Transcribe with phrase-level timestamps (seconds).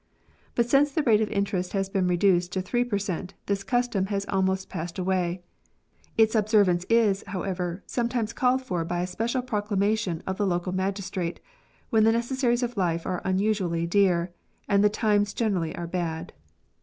[0.55, 4.07] But since the rate of interest has been reduced to three per cent, this custom
[4.07, 5.43] has almost passed away;
[6.17, 11.39] its observance is, however, sometimes called for by a special proclamation of the local magistrate
[11.91, 14.31] when the necessaries of life are unusually dear,
[14.67, 16.33] and the times generally are bad.